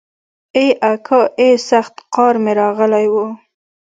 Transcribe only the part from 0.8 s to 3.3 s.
اکا ای سخت قار مې راغلی و.